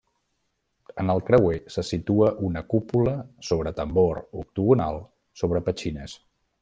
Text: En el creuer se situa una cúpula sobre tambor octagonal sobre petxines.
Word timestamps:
En 1.01 1.09
el 1.13 1.19
creuer 1.27 1.59
se 1.75 1.83
situa 1.89 2.31
una 2.47 2.63
cúpula 2.71 3.13
sobre 3.51 3.75
tambor 3.81 4.23
octagonal 4.43 4.99
sobre 5.43 5.63
petxines. 5.69 6.17